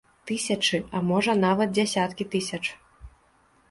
[0.29, 2.63] Тысячы, а можа нават дзясяткі тысяч.